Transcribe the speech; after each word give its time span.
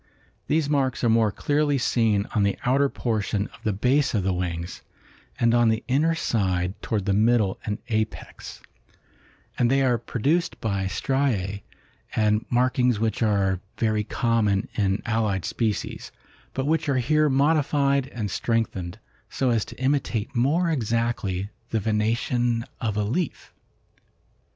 These 0.47 0.67
marks 0.67 1.03
are 1.03 1.09
more 1.09 1.31
clearly 1.31 1.77
seen 1.77 2.25
on 2.33 2.41
the 2.41 2.57
outer 2.65 2.89
portion 2.89 3.45
of 3.53 3.59
the 3.63 3.71
base 3.71 4.15
of 4.15 4.23
the 4.23 4.33
wings 4.33 4.81
and 5.39 5.53
on 5.53 5.69
the 5.69 5.83
inner 5.87 6.15
side 6.15 6.73
toward 6.81 7.05
the 7.05 7.13
middle 7.13 7.59
and 7.67 7.77
apex, 7.89 8.61
and 9.59 9.69
they 9.69 9.83
are 9.83 9.99
produced 9.99 10.59
by 10.59 10.87
striae 10.87 11.61
and 12.15 12.47
markings 12.49 12.99
which 12.99 13.21
are 13.21 13.59
very 13.77 14.03
common 14.03 14.69
in 14.73 15.03
allied 15.05 15.45
species, 15.45 16.11
but 16.55 16.65
which 16.65 16.89
are 16.89 16.97
here 16.97 17.29
modified 17.29 18.07
and 18.07 18.31
strengthened 18.31 18.97
so 19.29 19.51
as 19.51 19.63
to 19.65 19.79
imitate 19.79 20.35
more 20.35 20.71
exactly 20.71 21.51
the 21.69 21.79
venation 21.79 22.63
of 22.79 22.97
a 22.97 23.03
leaf. 23.03 23.53